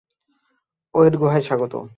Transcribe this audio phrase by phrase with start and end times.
[0.93, 1.73] ওয়েড গুহায় স্বাগত।